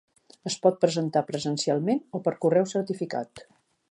[0.51, 3.47] Es pot presentar presencialment o per correu certificat.